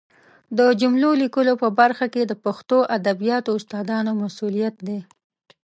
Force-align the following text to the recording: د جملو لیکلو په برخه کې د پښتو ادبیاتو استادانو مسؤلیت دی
د 0.57 0.59
جملو 0.81 1.09
لیکلو 1.21 1.53
په 1.63 1.67
برخه 1.79 2.05
کې 2.13 2.21
د 2.25 2.33
پښتو 2.43 2.77
ادبیاتو 2.97 3.49
استادانو 3.59 4.11
مسؤلیت 4.23 4.75
دی 4.87 4.99